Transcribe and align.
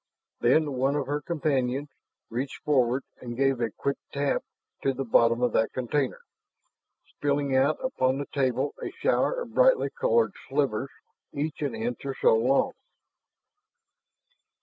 Then 0.39 0.71
one 0.77 0.95
of 0.95 1.05
her 1.05 1.21
companions 1.21 1.89
reached 2.31 2.63
forward 2.63 3.03
and 3.21 3.37
gave 3.37 3.59
a 3.61 3.69
quick 3.69 3.97
tap 4.11 4.43
to 4.81 4.95
the 4.95 5.03
bottom 5.03 5.43
of 5.43 5.53
that 5.53 5.73
container, 5.73 6.21
spilling 7.05 7.55
out 7.55 7.77
upon 7.85 8.17
the 8.17 8.25
table 8.33 8.73
a 8.81 8.89
shower 8.89 9.39
of 9.39 9.53
brightly 9.53 9.91
colored 9.91 10.33
slivers 10.49 10.89
each 11.33 11.61
an 11.61 11.75
inch 11.75 12.03
or 12.03 12.15
so 12.19 12.35
long. 12.35 12.71